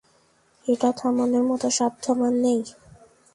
এটা 0.67 0.89
থামানোর 0.91 1.43
মতো 1.43 1.67
সাধ্য 1.69 2.03
আমার 2.13 2.33
নেই। 2.35 2.59